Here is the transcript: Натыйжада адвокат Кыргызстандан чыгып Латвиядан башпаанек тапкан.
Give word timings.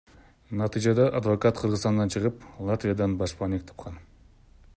Натыйжада 0.61 1.05
адвокат 1.19 1.61
Кыргызстандан 1.61 2.13
чыгып 2.17 2.41
Латвиядан 2.71 3.15
башпаанек 3.21 3.69
тапкан. 3.71 4.03